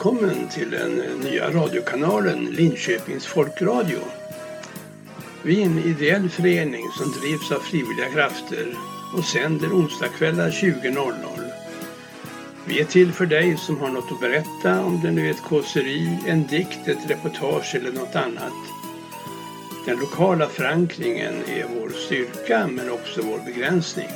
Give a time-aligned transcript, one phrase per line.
[0.00, 0.94] Välkommen till den
[1.24, 3.98] nya radiokanalen Linköpings folkradio.
[5.42, 8.74] Vi är en ideell förening som drivs av frivilliga krafter
[9.16, 11.12] och sänder onsdagskvällar 20.00.
[12.66, 15.42] Vi är till för dig som har något att berätta om det nu är ett
[15.42, 18.58] kåseri, en dikt, ett reportage eller något annat.
[19.86, 24.08] Den lokala förankringen är vår styrka men också vår begränsning.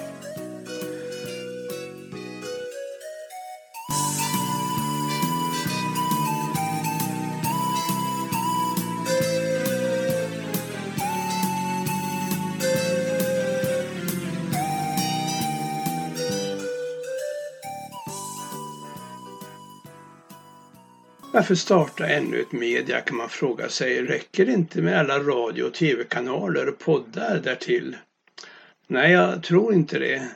[21.35, 24.03] Varför starta ännu ett media kan man fråga sig.
[24.03, 27.97] Räcker det inte med alla radio och tv-kanaler och poddar därtill?
[28.87, 30.29] Nej, jag tror inte det.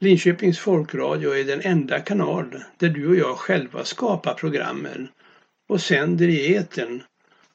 [0.00, 5.08] Linköpings folkradio är den enda kanal där du och jag själva skapar programmen
[5.68, 7.02] och sänder i eten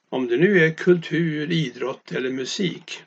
[0.09, 3.03] om det nu är kultur, idrott eller musik.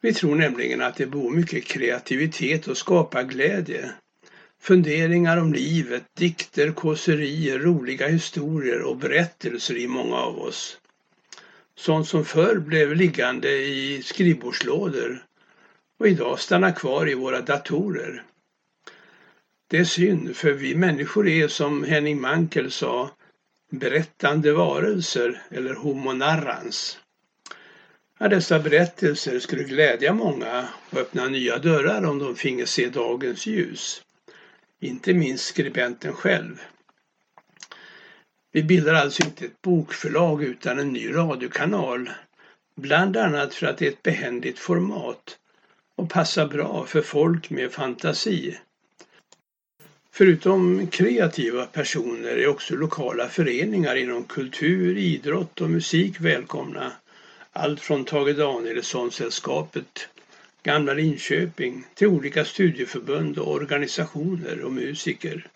[0.00, 3.90] Vi tror nämligen att det bor mycket kreativitet och skaparglädje
[4.64, 10.78] Funderingar om livet, dikter, kåserier, roliga historier och berättelser i många av oss.
[11.76, 15.24] Sånt som förr blev liggande i skrivbordslådor
[15.98, 18.22] och idag stannar kvar i våra datorer.
[19.68, 23.10] Det är synd för vi människor är som Henning Mankell sa
[23.70, 26.98] berättande varelser eller homo narrans.
[28.18, 33.46] Ja, dessa berättelser skulle glädja många och öppna nya dörrar om de finge se dagens
[33.46, 34.04] ljus
[34.86, 36.60] inte minst skribenten själv.
[38.52, 42.10] Vi bildar alltså inte ett bokförlag utan en ny radiokanal.
[42.76, 45.38] Bland annat för att det är ett behändigt format
[45.96, 48.58] och passar bra för folk med fantasi.
[50.12, 56.92] Förutom kreativa personer är också lokala föreningar inom kultur, idrott och musik välkomna.
[57.52, 60.08] Allt från Tage Danielsson-sällskapet
[60.64, 65.46] Gamla Linköping till olika studieförbund och organisationer och musiker.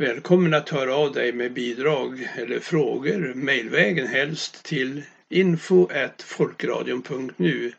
[0.00, 5.88] Välkommen att höra av dig med bidrag eller frågor mejlvägen helst till info
[6.18, 7.72] folkradion.nu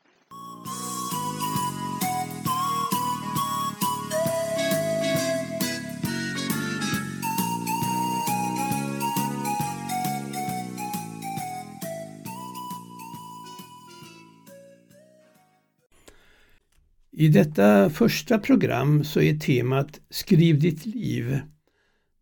[17.12, 21.42] I detta första program så är temat Skriv ditt liv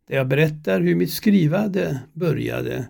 [0.10, 2.90] där jag berättar hur mitt skrivande började.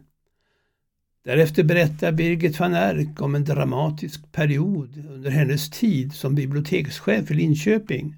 [1.23, 7.33] Därefter berättar Birgit van Erk om en dramatisk period under hennes tid som bibliotekschef i
[7.33, 8.15] Linköping.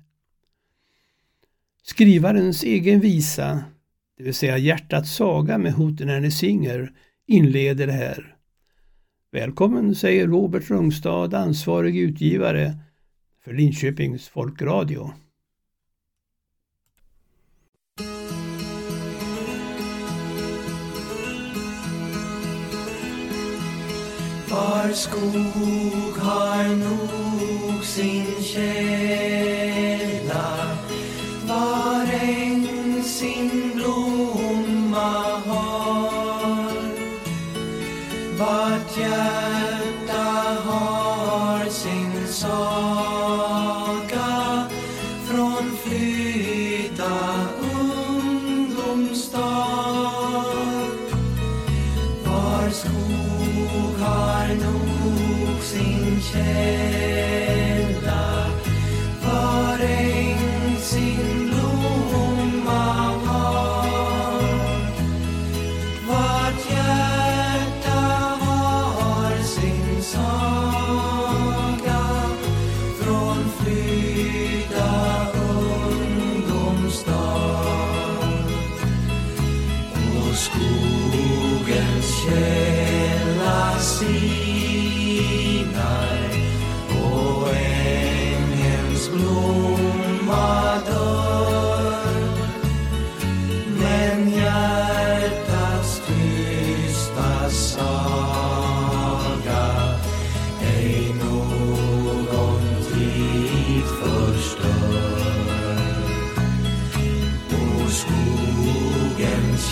[1.84, 3.64] Skrivarens egen visa,
[4.18, 6.92] det vill säga Hjärtats saga med Hoten Erne Singer,
[7.28, 8.36] inleder det här.
[9.32, 12.74] Välkommen, säger Robert Rungstad, ansvarig utgivare
[13.44, 15.12] för Linköpings folkradio.
[24.52, 29.58] Var skog har nog sin källa,
[31.48, 34.01] var äng sin blomma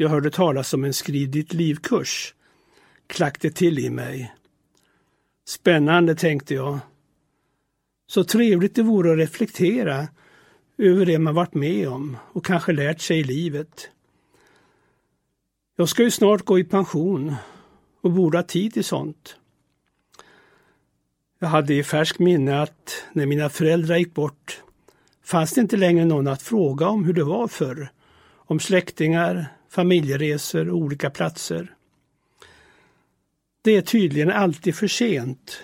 [0.00, 2.34] jag hörde talas om en Skriv ditt liv-kurs
[3.06, 4.34] klack det till i mig.
[5.48, 6.78] Spännande, tänkte jag.
[8.06, 10.08] Så trevligt det vore att reflektera
[10.78, 13.90] över det man varit med om och kanske lärt sig i livet.
[15.76, 17.34] Jag ska ju snart gå i pension
[18.00, 19.36] och borde ha tid till sånt.
[21.38, 24.62] Jag hade i färsk minne att när mina föräldrar gick bort
[25.24, 27.88] fanns det inte längre någon att fråga om hur det var förr.
[28.34, 31.74] Om släktingar, familjeresor och olika platser.
[33.62, 35.62] Det är tydligen alltid för sent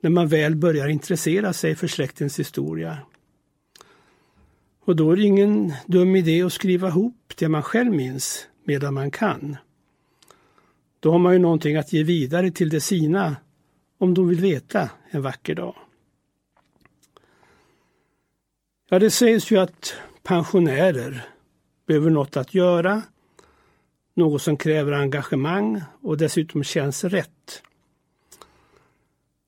[0.00, 2.98] när man väl börjar intressera sig för släktens historia.
[4.80, 8.94] Och då är det ingen dum idé att skriva ihop det man själv minns medan
[8.94, 9.56] man kan.
[11.00, 13.36] Då har man ju någonting att ge vidare till de sina
[13.98, 15.76] om de vill veta en vacker dag.
[18.90, 21.28] Ja, det sägs ju att pensionärer
[21.86, 23.02] behöver något att göra,
[24.18, 27.62] något som kräver engagemang och dessutom känns rätt.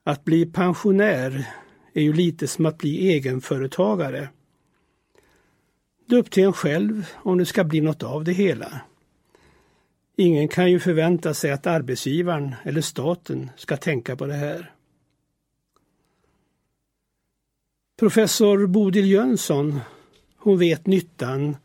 [0.05, 1.49] Att bli pensionär
[1.93, 4.29] är ju lite som att bli egenföretagare.
[6.07, 8.81] Det är upp till en själv om det ska bli något av det hela.
[10.17, 14.73] Ingen kan ju förvänta sig att arbetsgivaren eller staten ska tänka på det här.
[17.99, 19.81] Professor Bodil Jönsson,
[20.37, 21.57] hon vet nyttan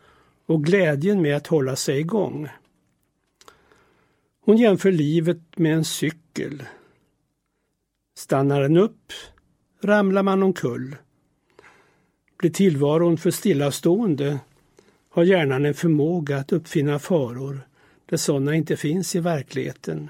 [0.46, 2.50] och glädjen med att hålla sig igång.
[4.45, 6.63] Hon jämför livet med en cykel.
[8.18, 9.13] Stannar den upp
[9.81, 10.95] ramlar man omkull.
[12.38, 14.39] Blir tillvaron för stillastående
[15.09, 17.68] har hjärnan en förmåga att uppfinna faror
[18.06, 20.09] där sådana inte finns i verkligheten.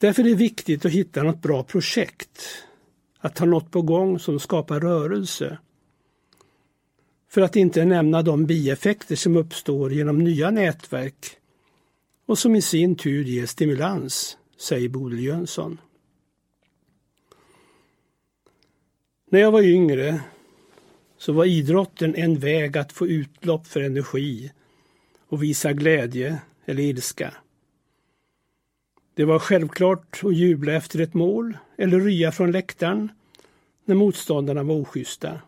[0.00, 2.42] Därför är det viktigt att hitta något bra projekt,
[3.18, 5.58] att ha något på gång som skapar rörelse.
[7.28, 11.38] För att inte nämna de bieffekter som uppstår genom nya nätverk
[12.28, 15.80] och som i sin tur ger stimulans, säger Bodil Jönsson.
[19.30, 20.20] När jag var yngre
[21.18, 24.52] så var idrotten en väg att få utlopp för energi
[25.28, 27.34] och visa glädje eller ilska.
[29.14, 33.08] Det var självklart att jubla efter ett mål eller rya från läktaren
[33.84, 35.40] när motståndarna var oschyssta.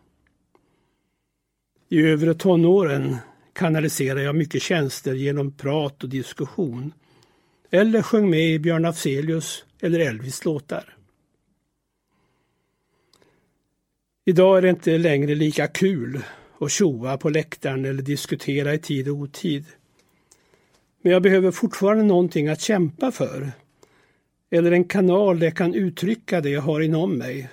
[1.89, 3.17] I övre tonåren
[3.53, 6.93] kanaliserade jag mycket tjänster genom prat och diskussion
[7.69, 10.97] eller sjöng med i Björn Afzelius eller Elvis låtar.
[14.25, 16.21] Idag är det inte längre lika kul
[16.59, 19.65] att tjoa på läktaren eller diskutera i tid och otid.
[21.01, 23.51] Men jag behöver fortfarande någonting att kämpa för.
[24.49, 27.49] Eller en kanal där jag kan uttrycka det jag har inom mig.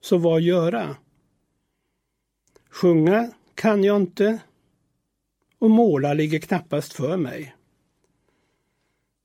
[0.00, 0.96] Så vad göra?
[2.70, 4.38] Sjunga kan jag inte
[5.62, 7.54] och måla ligger knappast för mig.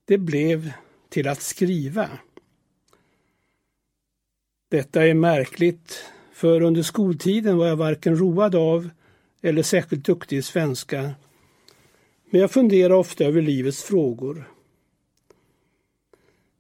[0.06, 0.72] Det blev
[1.10, 2.10] till att skriva.
[4.70, 6.04] Detta är märkligt,
[6.34, 8.90] för under skoltiden var jag varken road av
[9.42, 11.12] eller särskilt duktig i svenska.
[12.30, 14.52] Men jag funderar ofta över livets frågor.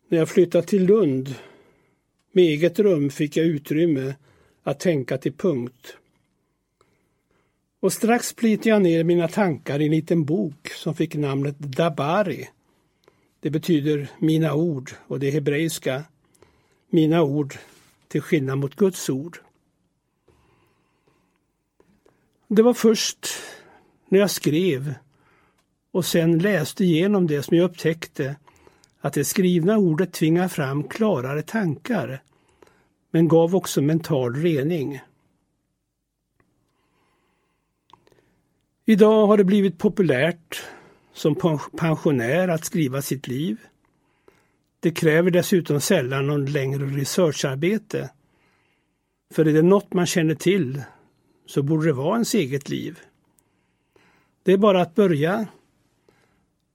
[0.07, 1.35] När jag flyttade till Lund
[2.31, 4.15] med eget rum fick jag utrymme
[4.63, 5.97] att tänka till punkt.
[7.79, 12.49] Och strax plitade jag ner mina tankar i en liten bok som fick namnet Dabari.
[13.39, 16.03] Det betyder mina ord och det hebreiska.
[16.89, 17.55] Mina ord
[18.07, 19.37] till skillnad mot Guds ord.
[22.47, 23.27] Det var först
[24.09, 24.93] när jag skrev
[25.91, 28.35] och sen läste igenom det som jag upptäckte
[28.99, 32.21] att det skrivna ordet tvingar fram klarare tankar
[33.11, 35.01] men gav också mental rening.
[38.89, 40.63] Idag har det blivit populärt
[41.13, 43.57] som pensionär att skriva sitt liv.
[44.79, 48.09] Det kräver dessutom sällan någon längre researcharbete.
[49.33, 50.81] För är det något man känner till
[51.45, 52.99] så borde det vara ens eget liv.
[54.43, 55.47] Det är bara att börja.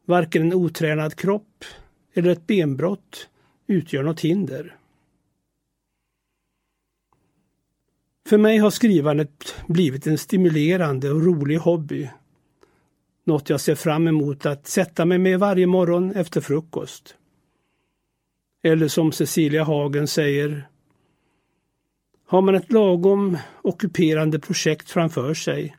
[0.04, 1.64] Varken en otränad kropp
[2.14, 3.28] eller ett benbrott
[3.66, 4.76] utgör något hinder.
[8.32, 12.10] För mig har skrivandet blivit en stimulerande och rolig hobby.
[13.24, 17.16] Något jag ser fram emot att sätta mig med varje morgon efter frukost.
[18.62, 20.68] Eller som Cecilia Hagen säger,
[22.26, 25.76] har man ett lagom ockuperande projekt framför sig,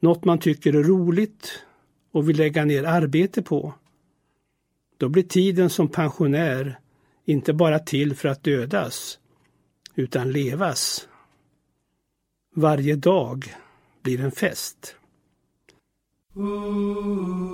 [0.00, 1.62] något man tycker är roligt
[2.12, 3.74] och vill lägga ner arbete på,
[4.96, 6.78] då blir tiden som pensionär
[7.24, 9.18] inte bara till för att dödas,
[9.94, 11.08] utan levas.
[12.54, 13.54] Varje dag
[14.02, 14.96] blir en fest.
[16.36, 17.44] Ooh.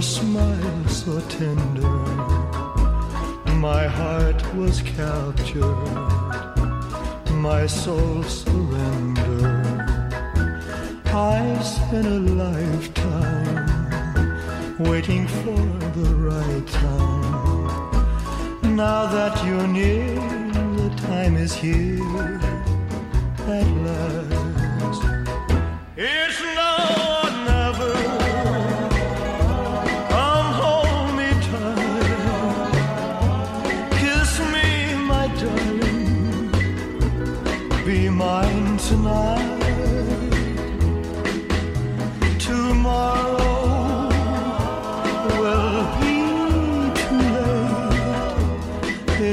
[0.00, 1.98] Your smile so tender,
[3.66, 5.62] my heart was captured,
[7.32, 9.66] my soul surrendered.
[11.04, 13.66] I've spent a lifetime
[14.78, 15.60] waiting for
[15.98, 17.66] the right time.
[18.76, 20.14] Now that you're near,
[20.80, 22.49] the time is here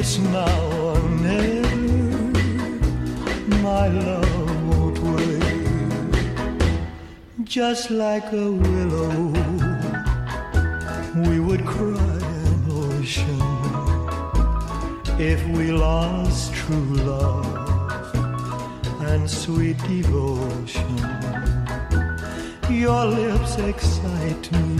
[0.09, 1.67] It's now or never.
[3.61, 5.43] My love won't wait.
[7.43, 9.33] Just like a willow,
[11.27, 12.19] we would cry
[12.51, 13.41] an ocean
[15.19, 18.15] if we lost true love
[19.11, 20.97] and sweet devotion.
[22.69, 24.77] Your lips excite me.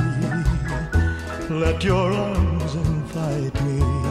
[1.49, 4.06] Let your arms invite me.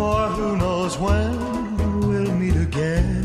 [0.00, 3.19] For who knows when we'll meet again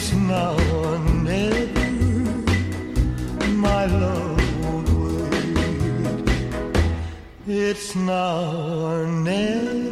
[0.00, 1.90] It's now or never.
[3.66, 6.28] My love won't wait.
[7.48, 8.44] It's now
[8.86, 9.90] or never.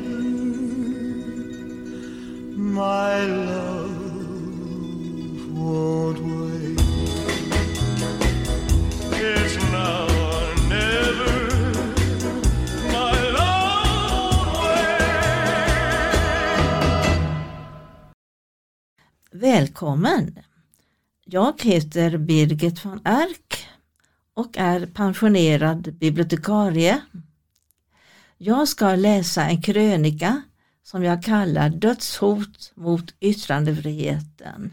[2.57, 3.46] My love
[19.57, 20.39] Välkommen!
[21.25, 23.69] Jag heter Birgit von Erk
[24.35, 27.01] och är pensionerad bibliotekarie.
[28.39, 30.43] Jag ska läsa en krönika
[30.83, 34.73] som jag kallar Dödshot mot yttrandefriheten.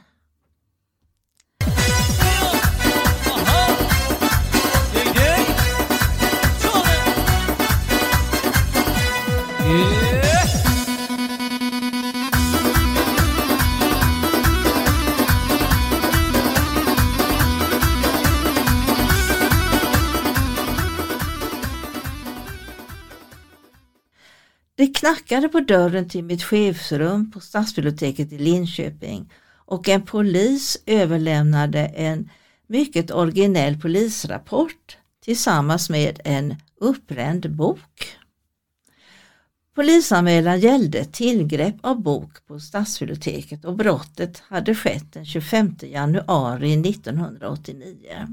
[24.76, 29.34] Det knackade på dörren till mitt chefsrum på stadsbiblioteket i Linköping
[29.66, 32.30] och en polis överlämnade en
[32.68, 38.18] mycket originell polisrapport tillsammans med en uppbränd bok.
[39.76, 48.28] Polisanmälan gällde tillgrepp av bok på stadsbiblioteket och brottet hade skett den 25 januari 1989.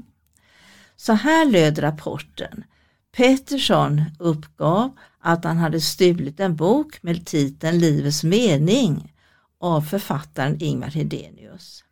[0.95, 2.63] Så här löd rapporten.
[3.11, 9.13] Pettersson uppgav att han hade stulit en bok med titeln Livets mening
[9.59, 11.83] av författaren Ingmar Hedenius.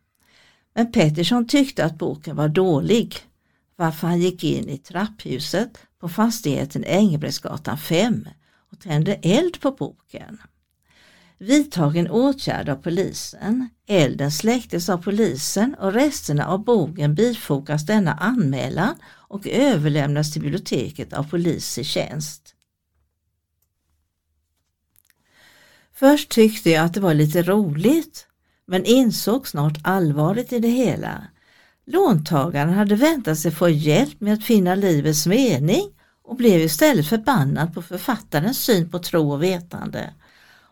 [0.74, 3.16] Men Pettersson tyckte att boken var dålig
[3.76, 8.28] varför han gick in i trapphuset på fastigheten Engelbrektsgatan 5
[8.72, 10.38] och tände eld på boken.
[11.38, 13.68] Vidtagen åtgärd av polisen.
[13.86, 18.94] Elden släcktes av polisen och resterna av boken bifogas denna anmälan
[19.30, 22.54] och överlämnas till biblioteket av polis i tjänst.
[25.92, 28.26] Först tyckte jag att det var lite roligt
[28.66, 31.24] men insåg snart allvaret i det hela.
[31.86, 35.90] Låntagaren hade väntat sig få hjälp med att finna livets mening
[36.24, 40.14] och blev istället förbannad på författarens syn på tro och vetande.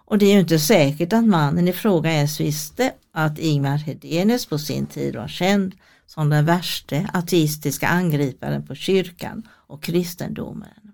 [0.05, 4.47] Och det är ju inte säkert att mannen i fråga ens visste att Ingmar Hedenius
[4.47, 5.75] på sin tid var känd
[6.09, 10.93] som den värste ateistiska angriparen på kyrkan och kristendomen.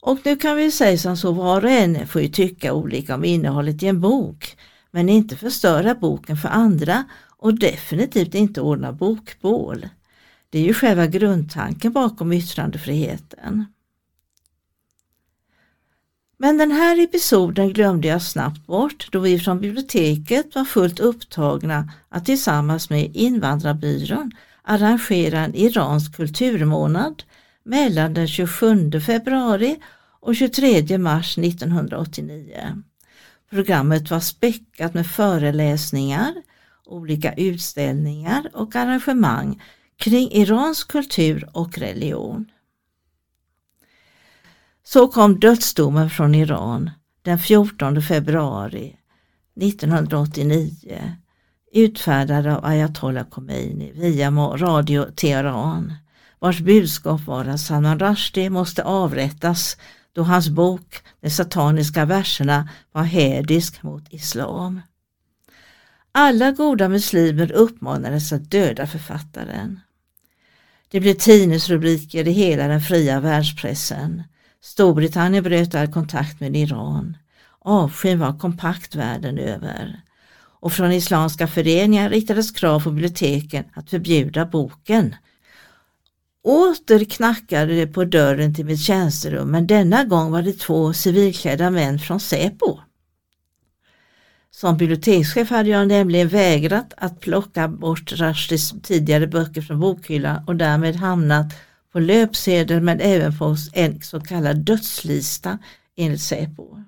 [0.00, 3.24] Och nu kan vi säga som så, var och en får ju tycka olika om
[3.24, 4.56] innehållet i en bok,
[4.90, 7.04] men inte förstöra boken för andra
[7.38, 9.88] och definitivt inte ordna bokbål.
[10.50, 13.64] Det är ju själva grundtanken bakom yttrandefriheten.
[16.38, 21.92] Men den här episoden glömde jag snabbt bort då vi från biblioteket var fullt upptagna
[22.08, 27.22] att tillsammans med Invandrarbyrån arrangera en iransk kulturmånad
[27.64, 29.76] mellan den 27 februari
[30.20, 32.82] och 23 mars 1989.
[33.50, 36.34] Programmet var späckat med föreläsningar,
[36.86, 39.62] olika utställningar och arrangemang
[39.96, 42.50] kring iransk kultur och religion.
[44.88, 46.90] Så kom dödsdomen från Iran
[47.22, 48.96] den 14 februari
[49.60, 51.16] 1989
[51.72, 55.94] utfärdad av ayatollah Khomeini via Radio Teheran
[56.38, 59.76] vars budskap var att Salman Rushdie måste avrättas
[60.12, 64.80] då hans bok De sataniska verserna var hädisk mot islam.
[66.12, 69.80] Alla goda muslimer uppmanades att döda författaren.
[70.88, 74.22] Det blev tidningsrubriker i hela den fria världspressen.
[74.66, 77.16] Storbritannien bröt all kontakt med Iran.
[77.58, 80.00] Avskyn var kompakt världen över.
[80.60, 85.14] Och från islamska föreningar riktades krav på biblioteken att förbjuda boken.
[86.44, 91.70] Åter knackade det på dörren till mitt tjänsterum men denna gång var det två civilklädda
[91.70, 92.78] män från Säpo.
[94.50, 100.56] Som bibliotekschef hade jag nämligen vägrat att plocka bort Rushdies tidigare böcker från bokhyllan och
[100.56, 101.46] därmed hamnat
[101.96, 105.58] på löpsedel men även på en så kallad dödslista
[105.96, 106.82] enligt Säpo.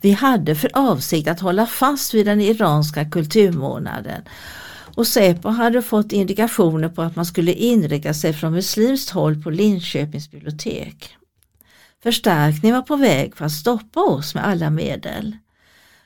[0.00, 4.22] Vi hade för avsikt att hålla fast vid den iranska kulturmånaden
[4.94, 9.50] och Säpo hade fått indikationer på att man skulle inrikta sig från muslimskt håll på
[9.50, 11.16] Linköpings bibliotek.
[12.02, 15.36] Förstärkning var på väg för att stoppa oss med alla medel.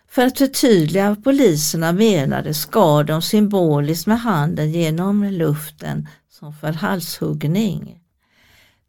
[0.08, 6.08] För att förtydliga vad poliserna menade skar de symboliskt med handen genom luften
[6.42, 7.98] som för halshuggning.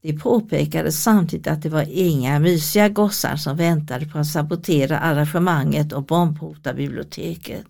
[0.01, 5.93] De påpekade samtidigt att det var inga mysiga gossar som väntade på att sabotera arrangemanget
[5.93, 7.65] och bombhota biblioteket.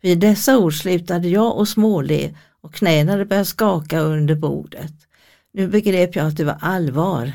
[0.00, 4.92] Vid dessa ord slutade jag och småle och knäna började skaka under bordet.
[5.52, 7.32] Nu begrep jag att det var allvar.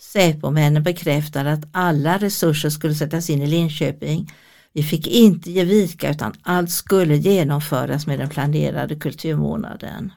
[0.00, 4.32] Säpomännen bekräftade att alla resurser skulle sättas in i Linköping.
[4.72, 10.12] Vi fick inte ge vika utan allt skulle genomföras med den planerade kulturmånaden.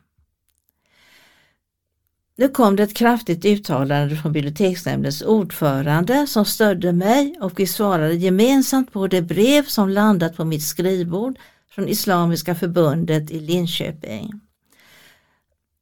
[2.35, 8.13] Nu kom det ett kraftigt uttalande från biblioteksnämndens ordförande som stödde mig och vi svarade
[8.13, 14.31] gemensamt på det brev som landat på mitt skrivbord från Islamiska förbundet i Linköping.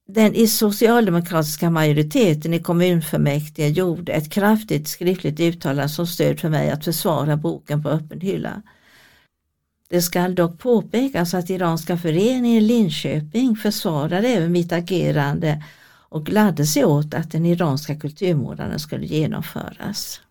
[0.08, 6.86] Den socialdemokratiska majoriteten i kommunfullmäktige gjorde ett kraftigt skriftligt uttalande som stöd för mig att
[6.86, 8.62] försvara boken på öppen hylla.
[9.90, 15.64] Det skall dock påpekas att Iranska föreningen i Linköping försvarade även mitt agerande
[16.12, 20.22] och gladde sig åt att den iranska kulturmånaden skulle genomföras.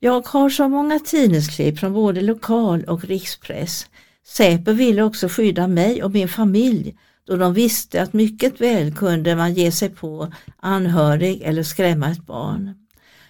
[0.00, 3.86] Jag har så många tidningsklipp från både lokal och rikspress.
[4.26, 9.36] Säpo ville också skydda mig och min familj då de visste att mycket väl kunde
[9.36, 12.74] man ge sig på anhörig eller skrämma ett barn.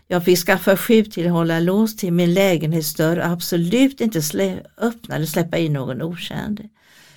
[0.07, 5.59] Jag fick skaffa skjuttillhålla lås till min lägenhetsdörr och absolut inte slä, öppna eller släppa
[5.59, 6.69] in någon okänd.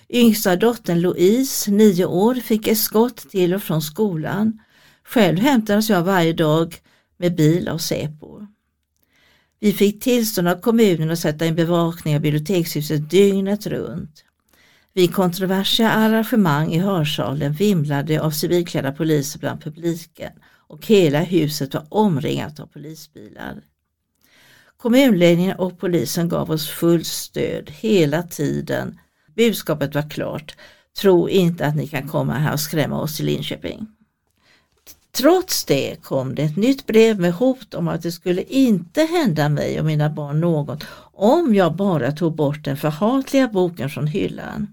[0.09, 4.59] Yngsta dottern Louise, nio år, fick eskort till och från skolan.
[5.03, 6.75] Själv hämtades jag varje dag
[7.17, 8.47] med bil av Säpo.
[9.59, 14.23] Vi fick tillstånd av kommunen att sätta in bevakning av bibliotekshuset dygnet runt.
[14.93, 20.31] Vid kontroversiella arrangemang i hörsalen vimlade av civilklädda poliser bland publiken
[20.67, 23.61] och hela huset var omringat av polisbilar.
[24.77, 28.99] Kommunledningen och polisen gav oss fullt stöd hela tiden.
[29.39, 30.55] Budskapet var klart.
[31.01, 33.87] Tro inte att ni kan komma här och skrämma oss i Linköping.
[35.11, 39.49] Trots det kom det ett nytt brev med hot om att det skulle inte hända
[39.49, 44.67] mig och mina barn något om jag bara tog bort den förhatliga boken från hyllan.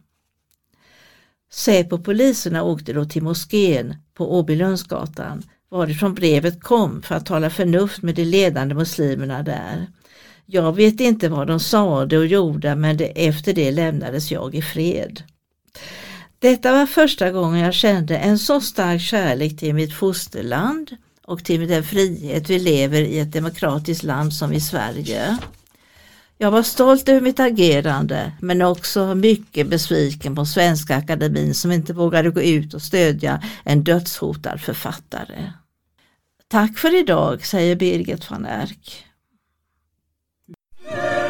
[1.52, 8.14] Säpo-poliserna åkte då till moskén på Åbylundsgatan varifrån brevet kom för att tala förnuft med
[8.14, 9.86] de ledande muslimerna där.
[10.46, 14.62] Jag vet inte vad de sade och gjorde men det, efter det lämnades jag i
[14.62, 15.22] fred.
[16.38, 21.68] Detta var första gången jag kände en så stark kärlek till mitt fosterland och till
[21.68, 25.38] den frihet vi lever i ett demokratiskt land som i Sverige.
[26.38, 31.92] Jag var stolt över mitt agerande men också mycket besviken på Svenska Akademin som inte
[31.92, 35.52] vågade gå ut och stödja en dödshotad författare.
[36.48, 39.05] Tack för idag, säger Birgit van Erk.
[40.98, 41.25] Amen.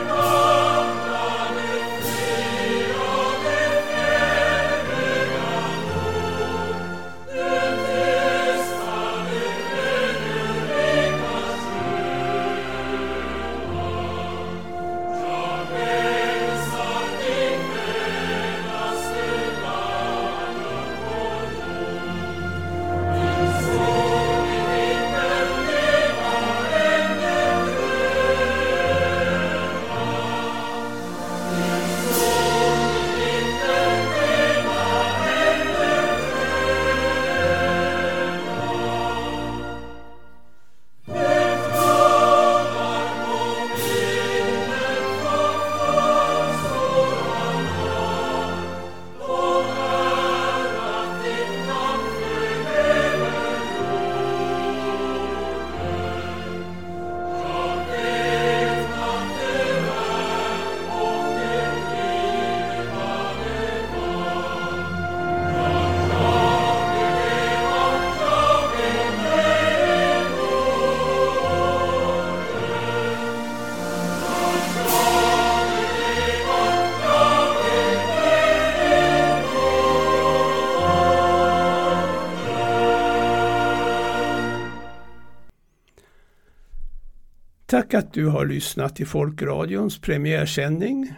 [87.77, 91.13] Tack att du har lyssnat till Folkradions premiärsändning.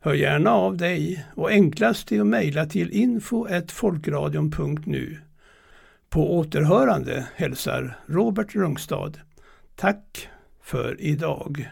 [0.00, 5.18] Hör gärna av dig och enklast är att mejla till info.folkradion.nu.
[6.08, 9.12] På återhörande hälsar Robert Rungstad.
[9.76, 10.28] Tack
[10.62, 11.70] för idag.